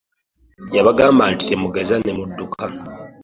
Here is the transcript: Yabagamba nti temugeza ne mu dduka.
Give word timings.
Yabagamba 0.75 1.23
nti 1.33 1.43
temugeza 1.49 1.95
ne 1.99 2.11
mu 2.17 2.23
dduka. 2.35 2.65